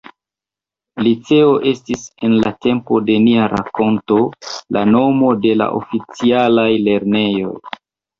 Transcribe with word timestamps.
Liceo 1.07 1.49
estis, 1.71 2.05
en 2.27 2.31
la 2.45 2.51
tempo 2.65 2.97
de 3.09 3.17
nia 3.25 3.49
rakonto, 3.51 4.17
la 4.77 4.83
nomo 4.95 5.29
de 5.45 5.53
la 5.61 5.69
oficialaj 5.81 6.65
lernejoj. 6.89 7.53